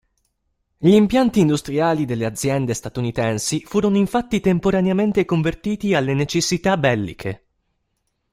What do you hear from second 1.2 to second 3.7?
industriali delle aziende statunitensi